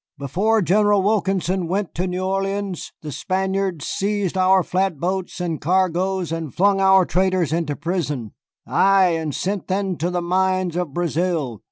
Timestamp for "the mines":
10.09-10.75